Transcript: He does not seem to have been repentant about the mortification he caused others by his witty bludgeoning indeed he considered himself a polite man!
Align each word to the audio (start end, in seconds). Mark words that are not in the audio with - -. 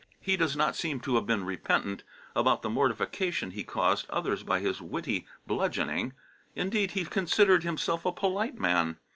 He 0.19 0.35
does 0.35 0.55
not 0.57 0.75
seem 0.75 0.99
to 1.01 1.13
have 1.13 1.27
been 1.27 1.43
repentant 1.43 2.03
about 2.35 2.63
the 2.63 2.71
mortification 2.71 3.51
he 3.51 3.63
caused 3.63 4.09
others 4.09 4.41
by 4.41 4.59
his 4.59 4.81
witty 4.81 5.27
bludgeoning 5.45 6.13
indeed 6.55 6.89
he 6.93 7.05
considered 7.05 7.61
himself 7.61 8.03
a 8.03 8.11
polite 8.11 8.55
man! 8.57 8.97